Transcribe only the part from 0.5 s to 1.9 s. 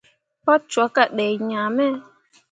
cwakke a dai ŋaa me.